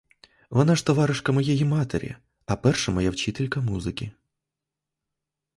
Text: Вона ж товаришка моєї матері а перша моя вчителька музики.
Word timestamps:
Вона 0.49 0.75
ж 0.75 0.85
товаришка 0.85 1.31
моєї 1.31 1.65
матері 1.65 2.15
а 2.45 2.55
перша 2.55 2.91
моя 2.91 3.09
вчителька 3.11 3.61
музики. 3.61 4.11